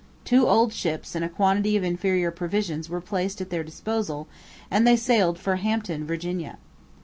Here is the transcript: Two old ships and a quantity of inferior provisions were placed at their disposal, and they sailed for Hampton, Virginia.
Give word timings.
Two 0.25 0.47
old 0.47 0.73
ships 0.73 1.13
and 1.13 1.23
a 1.23 1.29
quantity 1.29 1.77
of 1.77 1.83
inferior 1.83 2.31
provisions 2.31 2.89
were 2.89 2.99
placed 3.01 3.39
at 3.39 3.51
their 3.51 3.63
disposal, 3.63 4.27
and 4.71 4.87
they 4.87 4.95
sailed 4.95 5.37
for 5.37 5.57
Hampton, 5.57 6.07
Virginia. 6.07 6.57